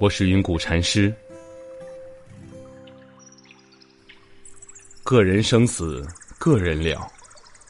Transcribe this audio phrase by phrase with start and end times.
[0.00, 1.12] 我是云谷禅师。
[5.02, 6.06] 个人生死，
[6.38, 7.00] 个人了；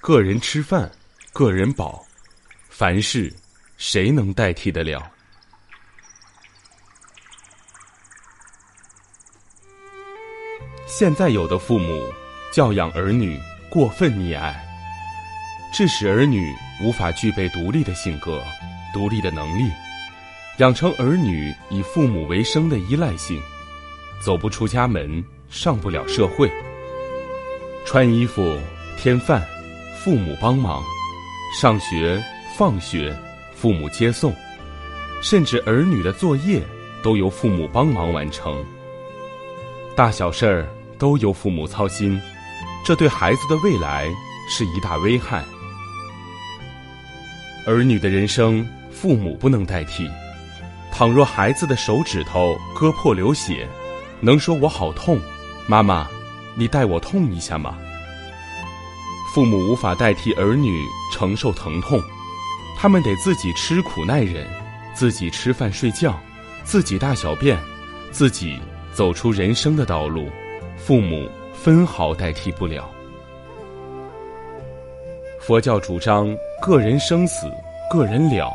[0.00, 0.88] 个人吃饭，
[1.32, 2.06] 个人饱。
[2.68, 3.32] 凡事，
[3.76, 5.02] 谁能代替得了？
[10.86, 12.04] 现在有的父母
[12.52, 13.36] 教养儿女
[13.68, 14.64] 过分溺爱，
[15.74, 18.40] 致使儿女无法具备独立的性格、
[18.94, 19.72] 独立的能力。
[20.58, 23.40] 养成儿女以父母为生的依赖性，
[24.20, 26.50] 走不出家门，上不了社会。
[27.86, 28.58] 穿衣服、
[28.98, 29.42] 添饭，
[29.98, 30.82] 父母帮忙；
[31.58, 32.22] 上学、
[32.54, 33.16] 放学，
[33.54, 34.30] 父母接送；
[35.22, 36.60] 甚至儿女的作业
[37.02, 38.62] 都由父母帮忙完成。
[39.96, 42.20] 大小事儿都由父母操心，
[42.84, 44.06] 这对孩子的未来
[44.50, 45.42] 是一大危害。
[47.66, 50.08] 儿女的人生，父母不能代替。
[50.92, 53.66] 倘若孩子的手指头割破流血，
[54.20, 55.18] 能说我好痛，
[55.66, 56.06] 妈妈，
[56.54, 57.76] 你代我痛一下吗？
[59.34, 61.98] 父母无法代替儿女承受疼痛，
[62.76, 64.46] 他们得自己吃苦耐忍，
[64.94, 66.14] 自己吃饭睡觉，
[66.62, 67.58] 自己大小便，
[68.10, 68.60] 自己
[68.92, 70.28] 走出人生的道路，
[70.76, 72.88] 父母分毫代替不了。
[75.40, 76.28] 佛教主张
[76.60, 77.50] 个人生死，
[77.90, 78.52] 个人了，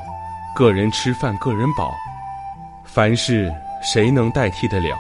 [0.55, 1.91] 个人吃饭，个人饱。
[2.88, 4.97] 凡事谁能代替得了？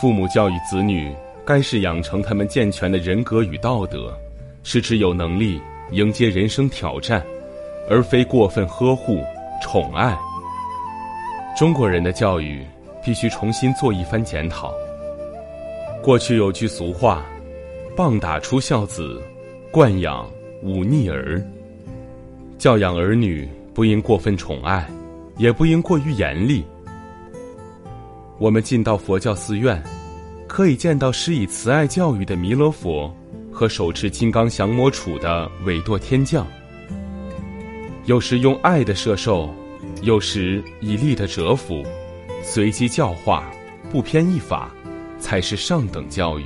[0.00, 1.14] 父母教育子女，
[1.44, 4.16] 该是养成他们健全的人格与道德，
[4.62, 5.60] 使之有能力
[5.90, 7.22] 迎接人生挑战，
[7.88, 9.22] 而非过分呵护、
[9.60, 10.16] 宠爱。
[11.56, 12.64] 中国人的教育
[13.04, 14.72] 必须重新做一番检讨。
[16.02, 17.26] 过去有句俗话
[17.94, 19.20] ：“棒打出孝子，
[19.70, 20.26] 惯养
[20.62, 21.42] 忤逆儿。”
[22.56, 24.86] 教养儿女不应过分宠爱。
[25.40, 26.62] 也不应过于严厉。
[28.38, 29.82] 我们进到佛教寺院，
[30.46, 33.10] 可以见到施以慈爱教育的弥勒佛
[33.50, 36.46] 和手持金刚降魔杵的韦堕天将。
[38.04, 39.48] 有时用爱的摄受，
[40.02, 41.82] 有时以力的折服，
[42.42, 43.50] 随机教化，
[43.90, 44.70] 不偏一法，
[45.18, 46.44] 才是上等教育。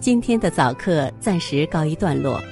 [0.00, 2.42] 今天的早课暂时告一段落。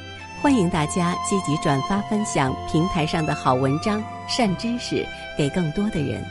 [0.41, 5.05] 欢迎大家积极转发分享平台上的好文章、善知识
[5.37, 6.25] 给更多的人。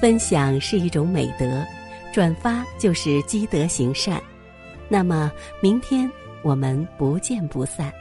[0.00, 1.64] 分享是一种美德，
[2.12, 4.20] 转发就是积德行善。
[4.88, 5.30] 那么，
[5.62, 6.10] 明天
[6.42, 7.92] 我们不见不散。